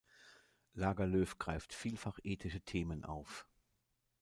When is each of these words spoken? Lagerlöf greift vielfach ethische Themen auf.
Lagerlöf 0.73 1.37
greift 1.37 1.75
vielfach 1.75 2.17
ethische 2.23 2.61
Themen 2.61 3.05
auf. 3.05 3.45